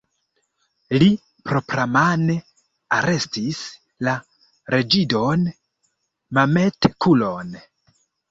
Li 1.01 1.09
propramane 1.49 2.37
arestis 2.97 3.59
la 4.07 4.15
reĝidon 4.75 5.45
Mametkulon. 6.39 7.53